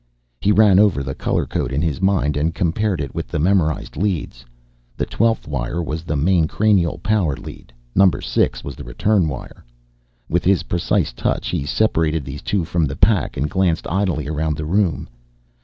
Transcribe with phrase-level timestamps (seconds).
[0.39, 3.95] He ran over the color code in his mind and compared it with the memorized
[3.95, 4.43] leads.
[4.97, 9.63] The twelfth wire was the main cranial power lead, number six was the return wire.
[10.27, 14.57] With his precise touch he separated these two from the pack and glanced idly around
[14.57, 15.07] the room.